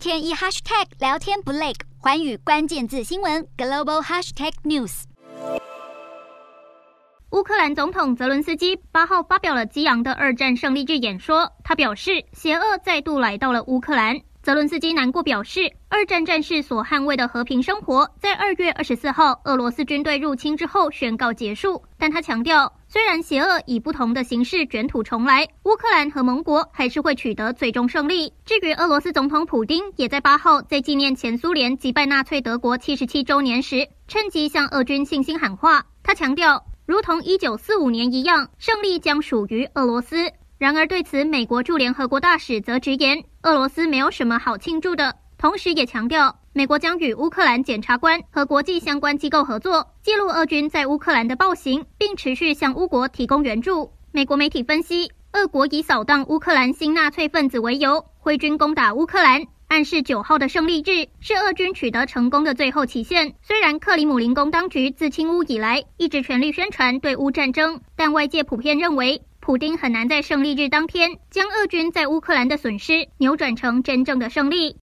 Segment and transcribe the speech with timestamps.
[0.00, 5.02] 天一 hashtag 聊天不累，寰宇关键字新闻 global hashtag news。
[7.32, 14.18] 乌克兰总统泽伦斯基八号发表了激昂的二战胜利日演说，他表示邪恶再度来到了乌克兰。
[14.42, 21.84] 泽伦斯基难过表示，二战战士所捍卫的和平生活，在二月二十四号俄罗斯军队入侵之后宣告结束。
[21.98, 28.32] 但他强调，虽然邪恶以不同的形式卷土重来，乌克兰和盟国还是会取得最终胜利。
[28.44, 35.86] 至于俄罗斯总统普丁，也在八号在纪念前苏联击败纳粹德国七十七周年时，趁机向俄军信心喊话。
[36.02, 40.32] 他强调，如同一九四五年一样，胜利将属于俄罗斯。
[40.58, 45.14] 然而，对此，美国驻联合国大使则直言，俄罗斯没有什么好庆祝的。
[45.40, 53.90] 同时，也强调，美国将与乌克兰检察官和国际相关机构合作，记录俄军在乌克兰的暴行，并持续向乌国提供援助。
[54.12, 63.32] 美国媒体分析，俄国以扫荡乌克兰新纳粹分子为由，挥军攻打乌克兰，暗示九号的胜利日是俄军取得成功的最后期限。
[63.40, 74.76] 虽然克里姆林宫当局自侵乌以来一直全力宣传对乌战争，但外界普遍认为，普丁很难在胜利日当天将俄军在乌克兰的损失扭转成真正的胜利。